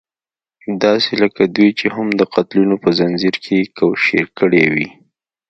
داسې 0.83 1.11
لکه 1.21 1.41
دوی 1.55 1.69
چې 1.79 1.85
هم 1.95 2.07
د 2.19 2.21
قتلونو 2.33 2.75
په 2.83 2.89
ځنځير 2.97 3.35
کې 3.45 3.57
کوشير 3.77 4.25
کړې 4.39 4.65
وي. 4.73 4.87